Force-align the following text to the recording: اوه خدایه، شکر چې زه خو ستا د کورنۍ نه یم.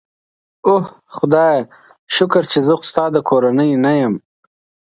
اوه 0.67 0.83
خدایه، 1.15 1.61
شکر 2.15 2.43
چې 2.51 2.59
زه 2.67 2.73
خو 2.79 2.83
ستا 2.91 3.05
د 3.15 3.17
کورنۍ 3.29 3.71
نه 3.85 3.91
یم. 4.01 4.13